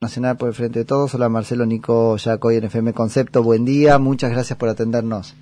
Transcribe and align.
Nacional 0.00 0.36
por 0.36 0.48
el 0.48 0.54
Frente 0.54 0.78
de 0.78 0.84
Todos. 0.84 1.12
Hola 1.16 1.28
Marcelo 1.28 1.66
Nico 1.66 2.16
Yacoy 2.16 2.54
en 2.54 2.64
FM 2.66 2.92
Concepto. 2.92 3.42
Buen 3.42 3.64
día, 3.64 3.98
muchas 3.98 4.30
gracias 4.30 4.56
por 4.56 4.68
atendernos. 4.68 5.34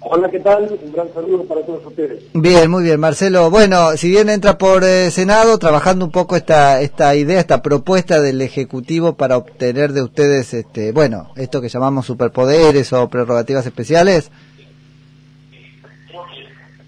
Hola, 0.00 0.28
¿qué 0.28 0.40
tal? 0.40 0.76
Un 0.84 0.92
gran 0.92 1.06
saludo 1.14 1.44
para 1.44 1.64
todos 1.64 1.86
ustedes. 1.86 2.24
Bien, 2.34 2.68
muy 2.68 2.82
bien, 2.82 2.98
Marcelo. 2.98 3.48
Bueno, 3.48 3.96
si 3.96 4.10
bien 4.10 4.28
entra 4.28 4.58
por 4.58 4.82
eh, 4.82 5.12
Senado, 5.12 5.56
trabajando 5.60 6.04
un 6.04 6.10
poco 6.10 6.34
esta 6.34 6.80
esta 6.80 7.14
idea, 7.14 7.38
esta 7.38 7.62
propuesta 7.62 8.20
del 8.20 8.42
Ejecutivo 8.42 9.12
para 9.12 9.36
obtener 9.36 9.92
de 9.92 10.02
ustedes, 10.02 10.52
este, 10.52 10.90
bueno, 10.90 11.30
esto 11.36 11.60
que 11.60 11.68
llamamos 11.68 12.06
superpoderes 12.06 12.92
o 12.92 13.08
prerrogativas 13.08 13.64
especiales. 13.64 14.32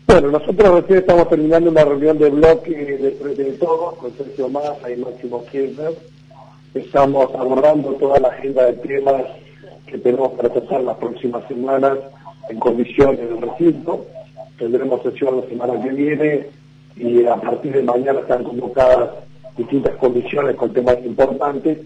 Bueno, 0.08 0.32
nosotros 0.32 0.80
recién 0.80 0.98
estamos 0.98 1.28
terminando 1.28 1.70
una 1.70 1.84
reunión 1.84 2.18
de 2.18 2.28
bloque 2.28 2.98
de 3.00 3.12
Frente 3.12 3.44
de 3.44 3.52
Todos 3.52 3.98
con 3.98 4.10
Sergio 4.16 4.48
Massa 4.48 4.90
y 4.90 4.96
Máximo 4.96 5.44
Kirchner 5.46 5.94
Estamos 6.74 7.34
abordando 7.34 7.94
toda 7.94 8.20
la 8.20 8.28
agenda 8.28 8.66
de 8.66 8.74
temas 8.74 9.22
que 9.86 9.98
tenemos 9.98 10.32
para 10.32 10.50
tratar 10.50 10.82
las 10.82 10.96
próximas 10.98 11.46
semanas 11.48 11.98
en 12.48 12.60
condiciones 12.60 13.18
del 13.18 13.40
recinto. 13.40 14.06
Tendremos 14.56 15.02
sesión 15.02 15.40
la 15.40 15.48
semana 15.48 15.82
que 15.82 15.88
viene 15.88 16.46
y 16.96 17.26
a 17.26 17.34
partir 17.36 17.72
de 17.72 17.82
mañana 17.82 18.20
están 18.20 18.44
convocadas 18.44 19.10
distintas 19.56 19.96
comisiones 19.96 20.54
con 20.54 20.72
temas 20.72 20.96
importantes. 21.04 21.78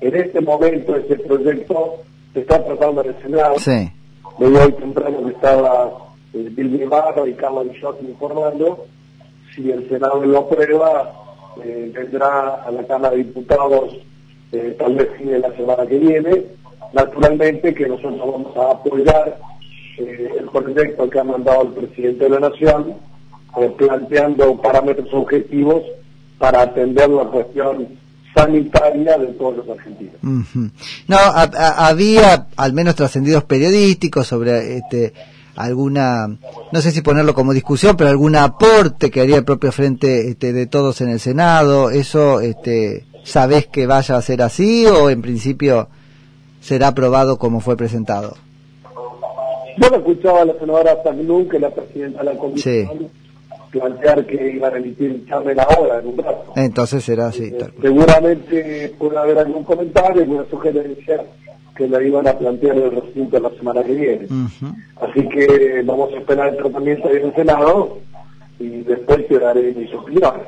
En 0.00 0.16
este 0.16 0.40
momento 0.40 0.96
ese 0.96 1.16
proyecto 1.16 2.02
se 2.34 2.40
está 2.40 2.64
tratando 2.64 3.02
en 3.02 3.10
el 3.10 3.22
Senado. 3.22 3.54
Sí. 3.58 3.92
De 4.38 4.46
hoy 4.46 4.72
temprano 4.72 5.24
que 5.24 5.30
estaba 5.30 5.92
eh, 6.34 6.48
Bill 6.50 6.82
y 6.82 7.32
Carlos 7.34 7.72
Villot 7.72 8.02
informando. 8.02 8.86
Si 9.54 9.70
el 9.70 9.88
Senado 9.88 10.24
lo 10.24 10.40
aprueba, 10.40 11.12
eh, 11.64 11.92
vendrá 11.94 12.56
a 12.64 12.70
la 12.72 12.84
Cámara 12.84 13.14
de 13.14 13.22
Diputados 13.22 13.96
eh, 14.56 14.76
tal 14.78 14.94
vez 14.94 15.08
fin 15.18 15.30
de 15.30 15.38
la 15.38 15.54
semana 15.56 15.86
que 15.86 15.98
viene. 15.98 16.44
Naturalmente 16.92 17.74
que 17.74 17.86
nosotros 17.86 18.18
vamos 18.18 18.56
a 18.56 18.70
apoyar 18.70 19.38
eh, 19.98 20.30
el 20.38 20.48
proyecto 20.48 21.10
que 21.10 21.18
ha 21.18 21.24
mandado 21.24 21.62
el 21.62 21.68
presidente 21.68 22.24
de 22.24 22.30
la 22.30 22.40
Nación, 22.48 22.94
eh, 23.58 23.74
planteando 23.76 24.60
parámetros 24.60 25.12
objetivos 25.12 25.82
para 26.38 26.62
atender 26.62 27.08
la 27.10 27.24
cuestión 27.24 27.88
sanitaria 28.34 29.18
de 29.18 29.26
todos 29.28 29.58
los 29.58 29.68
argentinos. 29.68 30.16
No, 31.08 31.16
había 31.18 32.48
al 32.56 32.72
menos 32.72 32.94
trascendidos 32.94 33.44
periodísticos 33.44 34.26
sobre 34.26 34.76
este 34.76 35.12
alguna, 35.56 36.26
no 36.70 36.80
sé 36.82 36.90
si 36.90 37.00
ponerlo 37.00 37.34
como 37.34 37.54
discusión, 37.54 37.96
pero 37.96 38.10
algún 38.10 38.36
aporte 38.36 39.10
que 39.10 39.22
haría 39.22 39.36
el 39.36 39.44
propio 39.44 39.72
frente 39.72 40.28
este, 40.28 40.52
de 40.52 40.66
todos 40.66 41.00
en 41.00 41.08
el 41.08 41.18
Senado, 41.18 41.90
eso 41.90 42.40
este, 42.40 43.06
¿Sabés 43.26 43.66
que 43.66 43.88
vaya 43.88 44.16
a 44.16 44.22
ser 44.22 44.40
así 44.40 44.86
o 44.86 45.10
en 45.10 45.20
principio 45.20 45.88
será 46.60 46.88
aprobado 46.88 47.38
como 47.38 47.58
fue 47.58 47.76
presentado? 47.76 48.36
Yo 49.78 49.90
no 49.90 49.96
escuchaba 49.96 50.42
a 50.42 50.44
la 50.44 50.54
senadora 50.54 51.02
Sagnun, 51.02 51.48
que 51.48 51.58
la 51.58 51.70
presidenta 51.70 52.20
de 52.20 52.24
la 52.24 52.38
comisión, 52.38 53.08
plantear 53.72 54.24
que 54.26 54.52
iban 54.52 54.74
a 54.74 54.76
emitir 54.76 55.26
la 55.28 55.66
hora 55.66 55.98
en 55.98 56.06
un 56.06 56.18
rato. 56.18 56.52
Entonces 56.54 57.02
será 57.02 57.26
así. 57.26 57.46
Eh, 57.46 57.66
seguramente 57.82 58.94
puede 58.96 59.18
haber 59.18 59.38
algún 59.38 59.64
comentario, 59.64 60.22
alguna 60.22 60.44
sugerencia 60.48 61.24
que 61.76 61.88
la 61.88 62.00
iban 62.00 62.28
a 62.28 62.38
plantear 62.38 62.76
en 62.76 62.84
el 62.84 62.90
recinto 62.92 63.40
la 63.40 63.50
semana 63.50 63.82
que 63.82 63.92
viene. 63.92 64.28
Así 65.00 65.28
que 65.28 65.82
vamos 65.84 66.12
a 66.12 66.18
esperar 66.18 66.50
el 66.50 66.58
tratamiento 66.58 67.10
en 67.10 67.26
el 67.26 67.34
Senado 67.34 67.98
y 68.58 68.82
después 68.82 69.26
te 69.28 69.38
daré 69.38 69.72
mis 69.74 69.92
opiniones. 69.94 70.46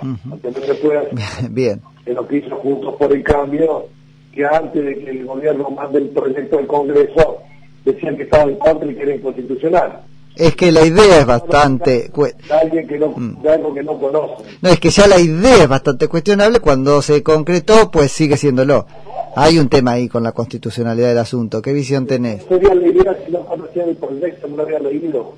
Bien 1.50 1.82
en 2.08 2.14
lo 2.14 2.26
que 2.26 2.38
hizo 2.38 2.56
Juntos 2.56 2.94
por 2.98 3.12
el 3.12 3.22
Cambio, 3.22 3.86
que 4.32 4.44
antes 4.44 4.84
de 4.84 4.98
que 4.98 5.10
el 5.10 5.26
gobierno 5.26 5.70
mande 5.70 5.98
el 5.98 6.08
proyecto 6.08 6.56
del 6.56 6.66
Congreso, 6.66 7.38
decían 7.84 8.16
que 8.16 8.22
estaba 8.24 8.44
en 8.44 8.56
contra 8.56 8.90
y 8.90 8.94
que 8.94 9.02
era 9.02 9.14
inconstitucional. 9.14 10.00
Es 10.34 10.54
que 10.54 10.70
la 10.70 10.86
idea 10.86 11.18
es 11.18 11.26
bastante... 11.26 12.10
alguien 12.50 12.86
que 12.86 12.98
no, 12.98 13.08
mm. 13.08 13.46
algo 13.46 13.74
que 13.74 13.82
no 13.82 13.98
conoce. 13.98 14.44
No, 14.62 14.70
es 14.70 14.78
que 14.78 14.90
ya 14.90 15.06
la 15.08 15.18
idea 15.18 15.64
es 15.64 15.68
bastante 15.68 16.06
cuestionable, 16.06 16.60
cuando 16.60 17.02
se 17.02 17.22
concretó, 17.22 17.90
pues 17.90 18.12
sigue 18.12 18.36
siéndolo. 18.36 18.86
Hay 19.34 19.58
un 19.58 19.68
tema 19.68 19.92
ahí 19.92 20.08
con 20.08 20.22
la 20.22 20.32
constitucionalidad 20.32 21.08
del 21.08 21.18
asunto. 21.18 21.60
¿Qué 21.60 21.72
visión 21.72 22.06
tenés? 22.06 22.44
Sería 22.44 22.74
la 22.74 22.86
idea 22.86 23.18
si 23.26 23.32
no 23.32 23.44
conocía 23.44 23.84
el 23.84 23.96
proyecto, 23.96 24.48
no 24.48 24.56
lo 24.56 24.62
había 24.62 24.78
leído. 24.78 25.34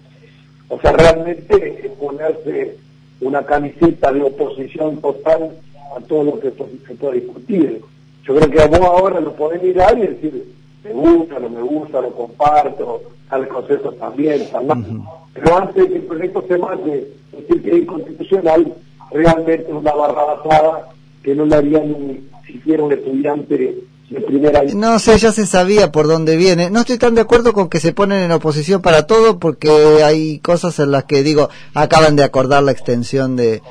O 0.71 0.81
sea, 0.81 0.93
realmente 0.93 1.91
ponerse 1.99 2.77
una 3.21 3.43
camiseta 3.45 4.13
de 4.13 4.23
oposición 4.23 5.01
total 5.01 5.51
a 5.97 6.01
todo 6.07 6.25
lo 6.25 6.41
que 6.41 6.53
se 6.87 6.95
puede 6.95 7.21
discutir. 7.21 7.81
Yo 8.25 8.37
creo 8.37 8.51
que 8.51 8.79
vos 8.79 8.89
ahora 8.89 9.21
lo 9.21 9.35
podés 9.35 9.61
mirar 9.63 9.99
y 9.99 10.03
decir, 10.03 10.55
me 10.85 10.93
gusta, 10.93 11.41
no 11.41 11.51
me 11.51 11.61
gusta, 11.61 12.01
lo 12.01 12.11
comparto, 12.13 13.03
al 13.31 13.49
concepto 13.49 13.93
también, 13.93 14.49
también. 14.51 15.03
Pero 15.35 15.57
antes 15.57 15.75
de 15.75 15.89
que 15.89 15.97
el 15.97 16.03
proyecto 16.03 16.45
se 16.47 16.57
mande, 16.57 17.13
decir 17.33 17.63
que 17.63 17.71
es 17.71 17.77
inconstitucional, 17.79 18.73
realmente 19.11 19.67
es 19.69 19.75
una 19.75 19.93
barra 19.93 20.25
basada 20.25 20.89
que 21.25 21.35
no 21.35 21.47
le 21.47 21.57
haría 21.57 21.81
ni 21.81 22.21
siquiera 22.47 22.85
un 22.85 22.93
estudiante 22.93 23.77
de 24.11 24.21
primera 24.21 24.63
No 24.75 24.99
sé, 24.99 25.17
ya 25.19 25.33
se 25.33 25.47
sabía 25.47 25.93
por 25.93 26.07
dónde 26.07 26.37
viene. 26.37 26.69
No 26.71 26.81
estoy 26.81 26.99
tan 26.99 27.15
de 27.15 27.21
acuerdo 27.21 27.53
con 27.53 27.69
que 27.69 27.81
se 27.81 27.93
ponen 27.93 28.23
en 28.23 28.33
oposición 28.33 28.83
para 28.83 29.07
todo 29.07 29.39
porque 29.39 29.71
hay 30.05 30.41
cosas 30.41 30.79
en 30.81 30.91
las 30.91 31.05
que 31.05 31.23
digo, 31.23 31.49
acaban 31.75 32.17
de 32.17 32.25
acordar 32.25 32.63
la 32.63 32.73
extensión 32.73 33.37
de 33.37 33.63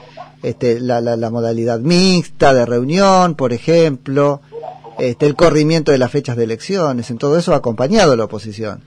este, 0.42 0.80
la, 0.80 1.02
la, 1.02 1.30
modalidad 1.30 1.80
mixta 1.80 2.54
de 2.54 2.66
reunión, 2.66 3.36
por 3.36 3.52
ejemplo, 3.52 4.40
este, 4.98 5.26
el 5.26 5.36
corrimiento 5.36 5.92
de 5.92 5.98
las 5.98 6.12
fechas 6.12 6.38
de 6.38 6.46
elecciones, 6.46 7.12
en 7.12 7.18
todo 7.18 7.38
eso 7.38 7.54
ha 7.54 7.58
acompañado 7.58 8.16
la 8.16 8.24
oposición. 8.24 8.82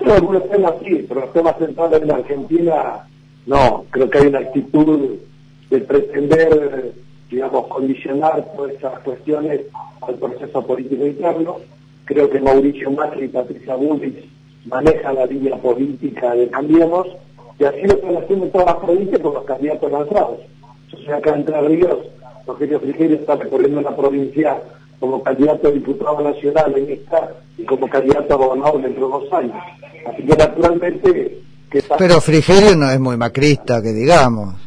No, 0.00 0.14
algunos 0.14 0.48
temas 0.48 0.74
sí, 0.84 1.04
pero 1.08 1.22
los 1.22 1.32
temas 1.32 1.56
centrales 1.58 2.02
en 2.02 2.08
la 2.08 2.14
Argentina, 2.14 3.08
no, 3.46 3.84
creo 3.90 4.08
que 4.08 4.18
hay 4.18 4.26
una 4.28 4.38
actitud 4.38 5.16
de 5.70 5.78
pretender, 5.80 6.92
digamos, 7.32 7.66
condicionar 7.66 8.44
todas 8.54 8.74
esas 8.74 8.98
cuestiones 9.00 9.62
al 10.02 10.14
proceso 10.16 10.66
político 10.66 11.06
interno. 11.06 11.56
Creo 12.04 12.28
que 12.28 12.40
Mauricio 12.40 12.90
Macri 12.90 13.24
y 13.24 13.28
Patricia 13.28 13.74
Bullrich 13.74 14.28
manejan 14.66 15.14
la 15.14 15.26
línea 15.26 15.56
política 15.56 16.34
de 16.34 16.48
Cambiemos, 16.48 17.08
y 17.58 17.64
así 17.64 17.82
lo 17.82 17.94
están 17.94 18.16
haciendo 18.16 18.44
en 18.46 18.52
todas 18.52 18.66
las 18.66 18.76
provincias 18.76 19.20
con 19.20 19.34
los 19.34 19.44
candidatos 19.44 19.92
lanzados. 19.92 20.38
Entonces 20.84 21.14
acá 21.14 21.34
Entre 21.34 21.60
Ríos, 21.62 21.98
Rogelio 22.46 22.80
Frigerio 22.80 23.16
está 23.16 23.36
recorriendo 23.36 23.80
la 23.80 23.96
provincia 23.96 24.60
como 25.00 25.22
candidato 25.22 25.68
a 25.68 25.70
diputado 25.70 26.20
nacional 26.20 26.74
en 26.76 26.90
esta 26.90 27.32
y 27.56 27.64
como 27.64 27.88
candidato 27.88 28.34
a 28.34 28.36
gobernador 28.36 28.82
dentro 28.82 29.06
de 29.06 29.12
dos 29.12 29.32
años. 29.32 29.56
Así 30.06 30.22
que 30.22 30.36
naturalmente... 30.36 31.38
Que 31.70 31.82
Pero 31.96 32.20
Frigerio 32.20 32.76
no 32.76 32.90
es 32.90 33.00
muy 33.00 33.16
macrista, 33.16 33.80
que 33.80 33.92
digamos. 33.92 34.61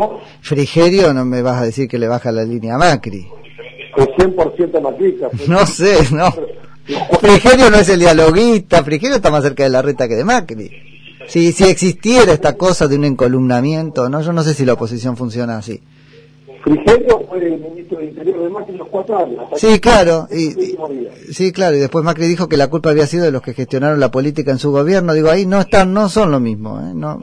¿Cómo? 0.00 0.20
Frigerio 0.40 1.12
no 1.12 1.26
me 1.26 1.42
vas 1.42 1.60
a 1.60 1.64
decir 1.66 1.86
que 1.86 1.98
le 1.98 2.08
baja 2.08 2.32
la 2.32 2.42
línea 2.42 2.76
a 2.76 2.78
Macri. 2.78 3.26
Es 3.96 4.06
100% 4.06 4.80
macrista. 4.80 5.28
No 5.48 5.66
sé, 5.66 5.98
no. 6.14 6.32
Frigerio 7.20 7.70
no 7.70 7.76
es 7.76 7.88
el 7.90 8.00
dialoguista, 8.00 8.82
Frigerio 8.82 9.16
está 9.16 9.30
más 9.30 9.42
cerca 9.42 9.62
de 9.62 9.68
la 9.68 9.82
reta 9.82 10.08
que 10.08 10.16
de 10.16 10.24
Macri. 10.24 10.70
Si, 11.28 11.52
si 11.52 11.64
existiera 11.64 12.32
esta 12.32 12.56
cosa 12.56 12.88
de 12.88 12.96
un 12.96 13.04
encolumnamiento, 13.04 14.08
¿no? 14.08 14.22
Yo 14.22 14.32
no 14.32 14.42
sé 14.42 14.54
si 14.54 14.64
la 14.64 14.72
oposición 14.72 15.18
funciona 15.18 15.58
así. 15.58 15.80
Frigerio 16.64 17.26
fue 17.28 17.38
el 17.46 17.60
ministro 17.60 17.98
de 17.98 18.06
Interior 18.06 18.42
de 18.42 18.48
Macri 18.48 18.76
los 18.76 18.88
cuatro 18.88 19.18
años. 19.18 19.44
Sí, 19.56 19.78
claro. 19.80 20.28
Y, 20.30 20.50
sí, 21.32 21.52
claro. 21.52 21.76
Y 21.76 21.80
después 21.80 22.04
Macri 22.04 22.26
dijo 22.26 22.48
que 22.48 22.56
la 22.56 22.68
culpa 22.68 22.90
había 22.90 23.06
sido 23.06 23.24
de 23.24 23.32
los 23.32 23.42
que 23.42 23.52
gestionaron 23.52 24.00
la 24.00 24.10
política 24.10 24.50
en 24.50 24.58
su 24.58 24.72
gobierno. 24.72 25.12
Digo, 25.12 25.30
ahí 25.30 25.46
no 25.46 25.60
están, 25.60 25.92
no 25.92 26.08
son 26.08 26.30
lo 26.30 26.40
mismo. 26.40 26.80
¿eh? 26.80 26.92
No. 26.94 27.18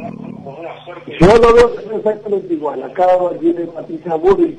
Yo 1.19 1.27
lo 1.37 1.53
veo 1.53 1.97
exactamente 1.97 2.53
igual. 2.53 2.83
Acá 2.83 3.07
viene 3.39 3.65
Patricia 3.67 4.15
Burri 4.15 4.57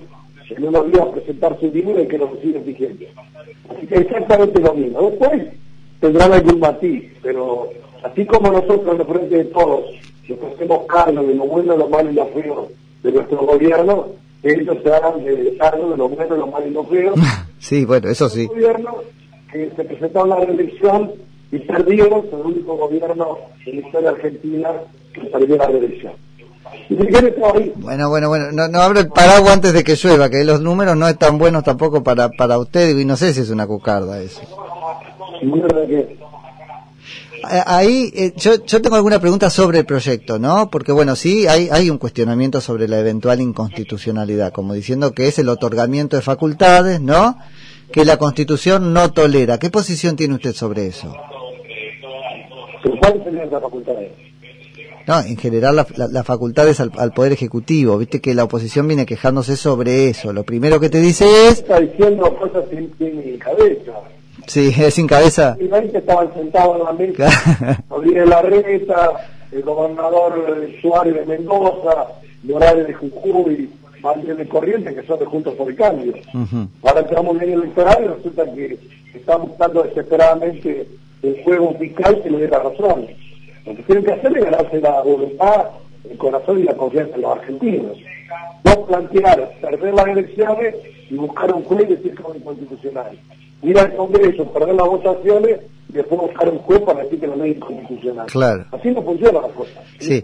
en 0.51 0.65
unos 0.65 0.91
días 0.91 1.07
a 1.07 1.13
presentar 1.13 1.59
su 1.61 1.71
dinero 1.71 2.03
y 2.03 2.09
que 2.09 2.19
lo 2.19 2.33
sigue 2.43 2.61
Frigerio. 2.61 3.09
Así 3.69 3.87
que 3.87 3.95
exactamente 3.97 4.61
lo 4.61 4.75
mismo. 4.75 5.11
Después 5.11 5.43
tendrán 6.01 6.33
algún 6.33 6.61
matiz, 6.61 7.05
pero 7.23 7.71
Así 8.03 8.25
como 8.27 8.53
nosotros, 8.53 9.01
en 9.01 9.07
frente 9.07 9.37
de 9.37 9.45
todos, 9.47 9.85
nos 10.29 10.55
hacemos 10.55 10.87
cargo 10.87 11.23
de 11.23 11.35
lo 11.35 11.45
bueno, 11.47 11.77
lo 11.77 11.89
malo 11.89 12.11
y 12.11 12.15
lo 12.15 12.27
feo 12.27 12.69
de 13.03 13.13
nuestro 13.13 13.39
gobierno, 13.39 14.07
ellos 14.43 14.77
se 14.83 14.93
hagan 14.93 15.25
de 15.25 15.57
cargo 15.57 15.91
de 15.91 15.97
lo 15.97 16.09
bueno, 16.09 16.37
lo 16.37 16.47
malo 16.47 16.67
y 16.67 16.71
lo 16.71 16.85
feo. 16.85 17.15
sí, 17.59 17.85
bueno, 17.85 18.09
eso 18.09 18.29
sí. 18.29 18.47
Gobierno 18.47 19.03
que 19.53 19.71
se 19.75 19.85
presentó 19.85 20.25
a 20.25 20.27
la 20.29 20.37
reelección 20.37 21.13
y 21.51 21.57
el 21.57 22.13
único 22.45 22.77
gobierno 22.77 23.39
en 23.65 23.81
la 23.81 23.87
historia 23.87 24.11
argentina 24.11 24.71
que 25.13 25.23
perdió 25.23 25.57
la 25.57 25.67
reelección. 25.67 26.13
Bueno, 27.77 28.09
bueno, 28.09 28.29
bueno, 28.29 28.53
no, 28.53 28.69
no 28.69 28.81
abro 28.81 29.01
el 29.01 29.09
paraguas 29.09 29.55
antes 29.55 29.73
de 29.73 29.85
que 29.85 29.95
llueva, 29.97 30.31
que 30.31 30.45
los 30.45 30.61
números 30.61 30.97
no 30.97 31.07
están 31.09 31.39
buenos 31.39 31.65
tampoco 31.65 32.03
para, 32.03 32.31
para 32.31 32.59
usted, 32.59 32.97
y 32.97 33.05
no 33.05 33.17
sé 33.17 33.35
si 33.35 33.41
es 33.41 33.51
una 33.51 33.67
cucarda 33.67 34.21
eso. 34.21 34.41
Ahí 37.45 38.13
eh, 38.15 38.33
yo, 38.37 38.65
yo 38.65 38.83
tengo 38.83 38.97
alguna 38.97 39.21
pregunta 39.21 39.49
sobre 39.49 39.79
el 39.79 39.87
proyecto, 39.87 40.39
¿no? 40.39 40.71
Porque 40.71 40.93
bueno, 40.93 41.15
sí, 41.17 41.47
hay, 41.47 41.69
hay 41.71 41.89
un 41.89 41.99
cuestionamiento 41.99 42.61
sobre 42.61 42.89
la 42.89 42.99
eventual 42.99 43.41
inconstitucionalidad, 43.41 44.53
como 44.53 44.75
diciendo 44.75 45.13
que 45.13 45.29
es 45.29 45.39
el 45.39 45.49
otorgamiento 45.49 46.17
de 46.17 46.23
facultades, 46.23 47.01
¿no? 47.01 47.39
Que 47.93 48.05
la 48.05 48.19
Constitución 48.19 48.93
no 48.93 49.13
tolera. 49.13 49.59
¿Qué 49.59 49.71
posición 49.71 50.17
tiene 50.17 50.35
usted 50.35 50.53
sobre 50.53 50.89
eso? 50.89 51.15
¿Cuáles 53.01 53.25
serían 53.25 53.51
las 53.51 53.63
facultades? 53.63 54.28
No, 55.09 55.21
en 55.21 55.39
general 55.39 55.75
las 55.75 56.27
facultades 56.27 56.81
al, 56.81 57.13
Poder 57.13 57.33
Ejecutivo. 57.33 57.97
Viste 57.97 58.21
que 58.21 58.35
la 58.35 58.45
oposición 58.45 58.87
viene 58.87 59.07
quejándose 59.07 59.57
sobre 59.57 60.11
eso. 60.11 60.35
Lo 60.35 60.45
primero 60.45 60.79
que 60.79 60.91
te 60.91 61.01
dice 61.01 61.25
es... 61.49 61.61
Está 61.61 61.81
diciendo 61.81 62.37
cosas 62.37 62.65
sin, 62.69 62.93
sin 62.99 63.39
cabeza. 63.39 63.93
Sí, 64.47 64.71
es 64.79 64.93
sin 64.93 65.07
cabeza. 65.07 65.57
Y 65.59 65.67
20 65.67 65.97
estaban 65.97 66.35
sentados 66.35 66.77
en 66.77 66.85
la 66.85 66.93
mesa, 66.93 67.85
Gabriel 67.89 68.29
Larreta, 68.29 69.13
el 69.51 69.63
gobernador 69.63 70.69
Suárez 70.83 71.15
de 71.15 71.25
Mendoza, 71.25 72.09
Morales 72.43 72.87
de 72.87 72.93
Jujuy, 72.93 73.71
Valle 74.03 74.35
de 74.35 74.47
Corrientes, 74.47 74.95
que 74.95 75.07
son 75.07 75.19
de 75.19 75.25
Juntos 75.25 75.55
por 75.55 75.71
el 75.71 75.77
Cambio. 75.77 76.13
Ahora 76.83 77.01
entramos 77.01 77.37
en 77.37 77.43
el 77.45 77.63
electoral 77.63 78.05
y 78.05 78.09
resulta 78.09 78.45
que 78.55 78.79
están 79.15 79.41
buscando 79.41 79.85
desesperadamente 79.85 80.87
el 81.23 81.43
juego 81.45 81.75
fiscal 81.79 82.21
que 82.23 82.31
le 82.31 82.41
dé 82.41 82.49
la 82.49 82.59
razón. 82.59 83.07
Lo 83.69 83.77
que 83.77 83.83
tienen 83.83 84.05
que 84.05 84.13
hacer 84.13 84.37
es 84.37 84.45
ganarse 84.45 84.81
la 84.81 85.03
voluntad, 85.03 85.67
el 86.09 86.17
corazón 86.17 86.59
y 86.59 86.63
la 86.63 86.75
confianza 86.75 87.17
de 87.17 87.23
los 87.23 87.33
argentinos. 87.39 87.97
No 88.65 88.87
plantear 88.87 89.51
perder 89.61 89.95
las 89.95 90.07
elecciones 90.07 90.75
y 91.11 91.15
buscar 91.17 91.53
un 91.53 91.65
juez 91.65 91.83
y 91.83 91.95
decir 91.95 92.15
que 92.15 92.23
es 92.23 92.37
inconstitucional. 92.37 93.19
Ir 93.63 93.79
al 93.79 93.95
Congreso, 93.97 94.45
perder 94.53 94.75
las 94.75 94.87
votaciones 94.87 95.61
y 95.89 95.93
después 95.93 96.21
buscar 96.21 96.49
un 96.49 96.59
juez 96.59 96.81
para 96.81 97.03
decir 97.03 97.21
que 97.21 97.27
no 97.27 97.45
es 97.45 97.57
inconstitucional. 97.57 98.27
Claro. 98.27 98.65
Así 98.73 98.91
no 98.91 99.03
funciona 99.03 99.41
la 99.41 99.49
cosa. 99.49 99.83
Sí. 99.99 100.23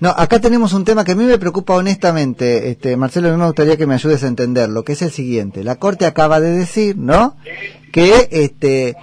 No, 0.00 0.10
acá 0.10 0.38
tenemos 0.38 0.74
un 0.74 0.84
tema 0.84 1.04
que 1.04 1.12
a 1.12 1.16
mí 1.16 1.24
me 1.24 1.38
preocupa 1.38 1.74
honestamente, 1.74 2.70
este, 2.70 2.96
Marcelo, 2.96 3.28
a 3.28 3.32
mí 3.32 3.38
me 3.38 3.46
gustaría 3.46 3.76
que 3.76 3.86
me 3.86 3.94
ayudes 3.94 4.22
a 4.22 4.28
entenderlo, 4.28 4.84
que 4.84 4.92
es 4.92 5.02
el 5.02 5.10
siguiente. 5.10 5.64
La 5.64 5.76
Corte 5.76 6.06
acaba 6.06 6.40
de 6.40 6.50
decir, 6.50 6.96
¿no?, 6.98 7.36
que 7.92 8.28
este 8.30 8.94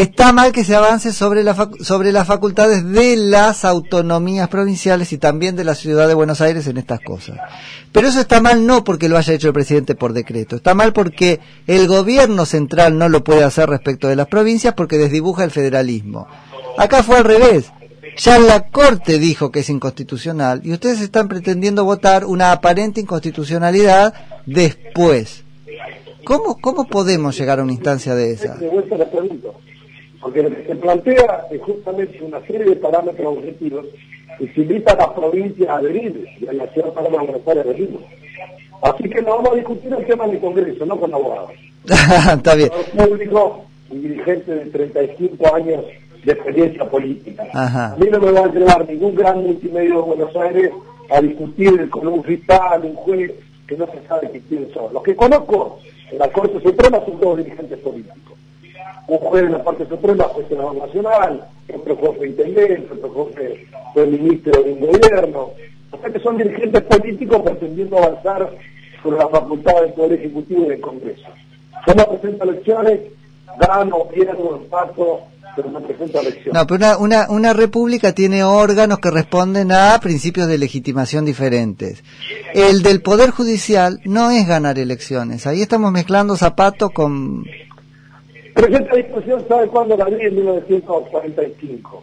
está 0.00 0.32
mal 0.32 0.52
que 0.52 0.64
se 0.64 0.74
avance 0.74 1.12
sobre, 1.12 1.42
la 1.42 1.68
sobre 1.80 2.12
las 2.12 2.26
facultades 2.26 2.84
de 2.90 3.16
las 3.16 3.64
autonomías 3.64 4.48
provinciales 4.48 5.12
y 5.12 5.18
también 5.18 5.54
de 5.54 5.64
la 5.64 5.74
ciudad 5.74 6.08
de 6.08 6.14
Buenos 6.14 6.40
Aires 6.40 6.66
en 6.66 6.78
estas 6.78 7.00
cosas. 7.00 7.38
Pero 7.92 8.08
eso 8.08 8.20
está 8.20 8.40
mal 8.40 8.66
no 8.66 8.84
porque 8.84 9.08
lo 9.08 9.18
haya 9.18 9.34
hecho 9.34 9.48
el 9.48 9.54
presidente 9.54 9.94
por 9.94 10.12
decreto, 10.12 10.56
está 10.56 10.74
mal 10.74 10.92
porque 10.92 11.40
el 11.66 11.86
gobierno 11.88 12.46
central 12.46 12.96
no 12.96 13.08
lo 13.08 13.22
puede 13.22 13.44
hacer 13.44 13.68
respecto 13.68 14.08
de 14.08 14.16
las 14.16 14.28
provincias 14.28 14.74
porque 14.74 14.98
desdibuja 14.98 15.44
el 15.44 15.50
federalismo. 15.50 16.26
Acá 16.78 17.02
fue 17.02 17.18
al 17.18 17.24
revés. 17.24 17.70
Ya 18.16 18.38
la 18.38 18.68
Corte 18.68 19.18
dijo 19.18 19.50
que 19.50 19.60
es 19.60 19.70
inconstitucional 19.70 20.60
y 20.64 20.72
ustedes 20.72 21.00
están 21.00 21.28
pretendiendo 21.28 21.84
votar 21.84 22.24
una 22.24 22.52
aparente 22.52 23.00
inconstitucionalidad 23.00 24.12
después. 24.44 25.44
¿Cómo, 26.24 26.58
cómo 26.60 26.84
podemos 26.84 27.36
llegar 27.36 27.58
a 27.58 27.62
una 27.62 27.72
instancia 27.72 28.14
de 28.14 28.32
esa? 28.32 28.58
Porque 30.22 30.40
lo 30.40 30.50
que 30.50 30.64
se 30.64 30.76
plantea 30.76 31.46
es 31.50 31.60
justamente 31.62 32.22
una 32.22 32.40
serie 32.46 32.64
de 32.64 32.76
parámetros 32.76 33.38
objetivos 33.38 33.86
y 34.38 34.46
se 34.46 34.60
invita 34.60 34.92
a 34.92 34.96
las 34.96 35.08
provincias 35.08 35.68
a 35.68 35.78
adherir 35.78 36.26
y 36.40 36.46
a 36.46 36.52
la 36.52 36.66
ciudad 36.68 36.92
para 36.92 37.08
a 37.08 37.60
adherir. 37.60 37.98
Así 38.82 39.10
que 39.10 39.20
no 39.20 39.36
vamos 39.36 39.52
a 39.52 39.56
discutir 39.56 39.92
el 39.92 40.06
tema 40.06 40.24
en 40.26 40.30
el 40.30 40.40
Congreso, 40.40 40.86
no 40.86 40.98
con 40.98 41.12
abogados. 41.12 41.50
Está 41.84 42.54
bien. 42.54 42.70
público 42.96 43.64
y 43.90 43.96
dirigente 43.96 44.54
de 44.54 44.66
35 44.66 45.54
años 45.56 45.84
de 46.24 46.32
experiencia 46.32 46.88
política. 46.88 47.44
A 47.52 47.96
mí 47.98 48.06
no 48.08 48.20
me 48.20 48.30
va 48.30 48.40
a 48.40 48.44
entregar 48.44 48.88
ningún 48.88 49.16
gran 49.16 49.42
multimedio 49.42 49.96
de 49.96 50.02
Buenos 50.02 50.36
Aires 50.36 50.70
a 51.10 51.20
discutir 51.20 51.90
con 51.90 52.06
un 52.06 52.22
fiscal, 52.22 52.84
un 52.84 52.94
juez, 52.94 53.32
que 53.66 53.76
no 53.76 53.86
se 53.86 54.06
sabe 54.06 54.30
quién 54.48 54.68
son. 54.72 54.92
Los 54.94 55.02
que 55.02 55.16
conozco 55.16 55.80
en 56.12 56.18
la 56.18 56.30
Corte 56.30 56.60
Suprema 56.62 57.04
son 57.04 57.18
todos 57.18 57.38
dirigentes 57.38 57.78
políticos 57.80 58.32
un 59.06 59.18
juez 59.18 59.44
en 59.44 59.52
la 59.52 59.64
parte 59.64 59.86
suprema 59.86 60.24
fue 60.24 60.46
senador 60.48 60.76
nacional, 60.76 61.44
otro 61.74 61.96
juez 61.96 62.16
fue 62.16 62.28
intendente, 62.28 62.88
otro 62.92 63.08
juez 63.10 63.58
fue, 63.94 64.06
ministro 64.06 64.62
de 64.62 64.72
un 64.72 64.80
gobierno. 64.80 65.50
O 65.90 65.98
sea 66.00 66.10
que 66.10 66.20
son 66.20 66.38
dirigentes 66.38 66.82
políticos 66.82 67.42
pretendiendo 67.42 67.98
avanzar 67.98 68.50
sobre 69.02 69.18
la 69.18 69.28
facultad 69.28 69.80
del 69.82 69.92
Poder 69.92 70.12
Ejecutivo 70.20 70.64
y 70.64 70.68
del 70.68 70.80
Congreso. 70.80 71.28
no 71.86 72.06
presenta 72.06 72.44
elecciones, 72.44 73.00
gano, 73.58 74.08
pierdo, 74.08 74.56
empato, 74.56 75.20
pero 75.54 75.70
no 75.70 75.80
presenta 75.80 76.20
elecciones. 76.20 76.54
No, 76.54 76.66
pero 76.66 76.76
una, 76.76 76.96
una, 76.98 77.26
una 77.28 77.52
república 77.52 78.12
tiene 78.12 78.44
órganos 78.44 79.00
que 79.00 79.10
responden 79.10 79.72
a 79.72 79.98
principios 80.00 80.48
de 80.48 80.58
legitimación 80.58 81.24
diferentes. 81.24 82.02
El 82.54 82.82
del 82.82 83.02
Poder 83.02 83.30
Judicial 83.30 84.00
no 84.04 84.30
es 84.30 84.46
ganar 84.46 84.78
elecciones. 84.78 85.46
Ahí 85.46 85.60
estamos 85.60 85.92
mezclando 85.92 86.36
zapatos 86.36 86.90
con 86.92 87.44
pero 88.54 88.76
esta 88.76 88.96
discusión, 88.96 89.44
¿sabe 89.48 89.66
cuándo 89.68 89.96
la 89.96 90.04
vi? 90.06 90.24
En 90.24 90.36
1945, 90.36 92.02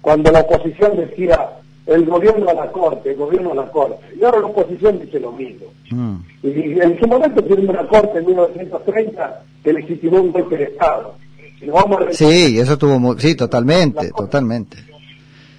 cuando 0.00 0.30
la 0.30 0.40
oposición 0.40 0.96
decía 0.96 1.50
el 1.86 2.04
gobierno 2.06 2.48
a 2.48 2.54
la 2.54 2.70
corte, 2.70 3.10
el 3.10 3.16
gobierno 3.16 3.52
a 3.52 3.54
la 3.56 3.70
corte. 3.70 3.96
Y 4.18 4.24
ahora 4.24 4.40
la 4.40 4.46
oposición 4.46 5.00
dice 5.00 5.20
lo 5.20 5.32
mismo. 5.32 5.66
Mm. 5.90 6.16
Y 6.42 6.80
en 6.80 6.98
su 6.98 7.06
momento 7.06 7.42
tiene 7.42 7.68
una 7.68 7.86
corte 7.86 8.18
en 8.18 8.26
1930 8.26 9.42
que 9.64 9.72
legitimó 9.72 10.20
un 10.20 10.32
golpe 10.32 10.56
de 10.56 10.64
Estado. 10.64 11.14
sí, 12.10 12.58
eso 12.58 12.78
tuvo 12.78 12.98
muy, 12.98 13.18
sí, 13.18 13.34
totalmente, 13.34 14.10
totalmente. 14.10 14.78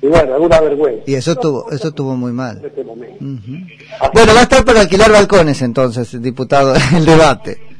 Y 0.02 0.08
bueno, 0.08 0.36
alguna 0.36 0.60
vergüenza. 0.60 1.04
Y 1.06 1.16
eso 1.16 1.36
tuvo, 1.36 1.72
eso 1.72 1.92
tuvo 1.94 2.16
muy 2.18 2.34
mal. 2.34 2.62
Este 2.64 2.84
bueno, 2.84 4.34
va 4.34 4.40
a 4.40 4.44
estar 4.44 4.66
para 4.66 4.82
alquilar 4.82 5.12
balcones 5.12 5.62
entonces, 5.62 6.22
diputado, 6.22 6.74
el 6.96 7.06
debate. 7.06 7.73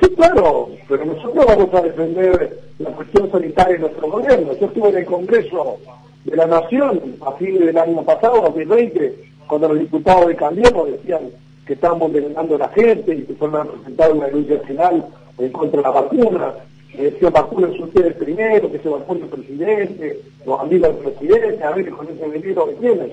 Sí, 0.00 0.08
claro, 0.16 0.68
pero 0.86 1.04
nosotros 1.06 1.46
vamos 1.46 1.74
a 1.74 1.80
defender 1.80 2.58
la 2.78 2.90
cuestión 2.90 3.30
sanitaria 3.30 3.74
de 3.74 3.80
nuestro 3.80 4.10
gobierno. 4.10 4.52
Yo 4.60 4.66
estuve 4.66 4.88
en 4.90 4.96
el 4.98 5.04
Congreso 5.06 5.76
de 6.24 6.36
la 6.36 6.46
Nación 6.46 7.00
a 7.24 7.32
fin 7.32 7.58
del 7.58 7.78
año 7.78 8.02
pasado, 8.02 8.42
2020, 8.42 9.14
cuando 9.46 9.68
los 9.68 9.78
diputados 9.78 10.26
de 10.26 10.36
Cambiemos 10.36 10.90
decían 10.90 11.30
que 11.66 11.72
estábamos 11.72 12.08
envenenando 12.08 12.56
a 12.56 12.58
la 12.58 12.68
gente 12.68 13.14
y 13.14 13.22
que 13.22 13.34
fueron 13.34 13.62
a 13.62 13.70
presentar 13.70 14.12
una 14.12 14.26
denuncia 14.26 14.60
final 14.60 15.06
en 15.38 15.52
contra 15.52 15.78
de 15.78 15.82
la 15.82 15.90
vacuna. 15.90 16.54
Que 16.94 17.04
decían 17.04 17.32
vacunen 17.32 17.82
ustedes 17.82 18.14
primero, 18.16 18.70
que 18.70 18.78
se 18.78 18.88
vacune 18.90 19.22
el 19.22 19.28
presidente, 19.28 20.20
los 20.44 20.60
amigos 20.60 20.94
del 20.94 21.12
presidente, 21.12 21.64
a 21.64 21.70
ver 21.70 21.88
con 21.88 22.06
ese 22.06 22.28
veneno 22.28 22.66
que 22.66 22.74
tienen. 22.74 23.10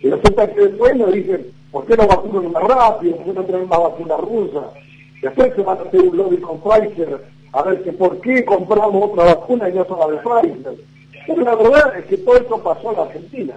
Y 0.00 0.08
resulta 0.08 0.50
que 0.50 0.60
después 0.62 0.96
nos 0.96 1.12
dicen, 1.12 1.46
¿por 1.70 1.84
qué 1.84 1.96
no 1.98 2.06
vacunan 2.06 2.52
más 2.52 2.62
rápido? 2.62 3.16
¿Por 3.16 3.26
qué 3.26 3.32
no 3.34 3.44
traen 3.44 3.68
más 3.68 3.78
vacuna 3.78 4.16
rusa? 4.16 4.70
Después 5.22 5.52
se 5.54 5.62
van 5.62 5.78
a 5.78 5.82
hacer 5.82 6.00
un 6.00 6.16
lobby 6.16 6.38
con 6.38 6.60
Pfizer 6.60 7.24
a 7.52 7.62
ver 7.62 7.82
que 7.82 7.92
por 7.92 8.20
qué 8.20 8.44
compramos 8.44 9.10
otra 9.10 9.24
vacuna 9.34 9.68
y 9.68 9.74
no 9.74 9.86
la 9.98 10.06
de 10.06 10.18
Pfizer. 10.18 10.84
Pero 11.26 11.42
la 11.42 11.54
verdad 11.56 11.98
es 11.98 12.06
que 12.06 12.16
todo 12.18 12.36
esto 12.36 12.62
pasó 12.62 12.90
en 12.90 12.96
la 12.96 13.02
Argentina. 13.02 13.54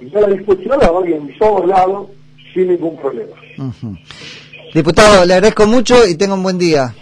Y 0.00 0.10
ya 0.10 0.20
la 0.20 0.28
discusión 0.28 0.78
la 0.80 0.88
doy 0.88 1.12
en 1.12 1.38
todos 1.38 1.66
lados 1.66 2.08
sin 2.54 2.68
ningún 2.68 2.96
problema. 2.96 3.36
Diputado, 4.74 5.24
le 5.24 5.34
agradezco 5.34 5.66
mucho 5.66 6.06
y 6.06 6.16
tenga 6.16 6.34
un 6.34 6.42
buen 6.42 6.58
día. 6.58 6.94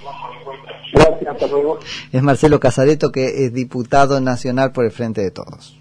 Gracias, 0.93 1.29
hasta 1.29 1.47
luego. 1.49 1.79
Es 2.13 2.23
Marcelo 2.23 2.61
Casareto, 2.61 3.11
que 3.11 3.45
es 3.45 3.53
diputado 3.53 4.21
nacional 4.21 4.73
por 4.73 4.85
el 4.85 4.93
Frente 4.93 5.23
de 5.23 5.31
Todos. 5.31 5.81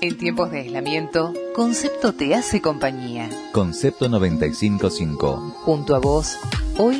En 0.00 0.18
tiempos 0.18 0.50
de 0.50 0.60
aislamiento, 0.60 1.32
Concepto 1.54 2.14
te 2.14 2.34
hace 2.34 2.62
compañía. 2.62 3.28
Concepto 3.52 4.08
955. 4.08 5.36
Junto 5.64 5.94
a 5.94 5.98
vos, 5.98 6.38
hoy 6.78 6.98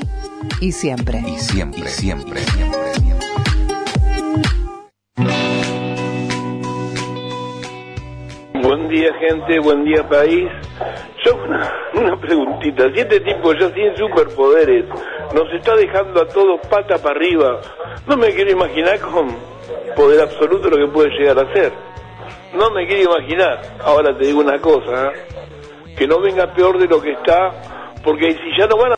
y 0.60 0.72
siempre. 0.72 1.20
Y 1.26 1.38
siempre, 1.38 1.88
siempre, 1.88 2.40
Buen 8.62 8.88
día, 8.90 9.08
gente. 9.14 9.58
Buen 9.60 9.84
día, 9.86 10.06
país. 10.06 10.50
Yo 11.24 11.34
una, 11.34 11.72
una 11.94 12.20
preguntita. 12.20 12.92
Si 12.92 13.00
este 13.00 13.20
tipo 13.20 13.54
ya 13.54 13.72
tiene 13.72 13.96
superpoderes, 13.96 14.84
nos 15.34 15.50
está 15.54 15.74
dejando 15.76 16.20
a 16.20 16.28
todos 16.28 16.60
pata 16.68 16.98
para 16.98 17.16
arriba, 17.16 17.58
no 18.06 18.18
me 18.18 18.28
quiero 18.34 18.50
imaginar 18.50 19.00
con 19.00 19.34
poder 19.96 20.20
absoluto 20.20 20.68
lo 20.68 20.76
que 20.76 20.92
puede 20.92 21.08
llegar 21.18 21.38
a 21.38 21.52
ser. 21.54 21.91
No 22.54 22.70
me 22.70 22.86
quiero 22.86 23.12
imaginar. 23.12 23.62
Ahora 23.82 24.16
te 24.16 24.26
digo 24.26 24.40
una 24.40 24.58
cosa, 24.60 25.08
¿eh? 25.08 25.12
que 25.96 26.06
no 26.06 26.20
venga 26.20 26.52
peor 26.52 26.78
de 26.78 26.86
lo 26.86 27.00
que 27.00 27.12
está, 27.12 27.50
porque 28.02 28.32
si 28.32 28.58
ya 28.58 28.66
no 28.66 28.76
van 28.76 28.88
a 28.88 28.90